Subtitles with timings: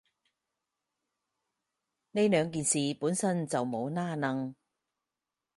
[2.13, 4.55] 呢兩件事本身就冇拏褦